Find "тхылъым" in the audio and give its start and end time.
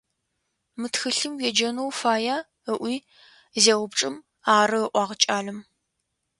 0.93-1.33